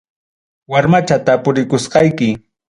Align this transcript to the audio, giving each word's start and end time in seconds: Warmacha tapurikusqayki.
Warmacha 0.71 1.17
tapurikusqayki. 1.27 2.29